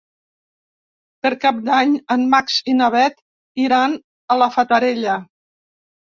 [1.25, 3.19] Per Cap d'Any en Max i na Bet
[3.65, 3.93] iran
[4.37, 5.19] a la Fatarella.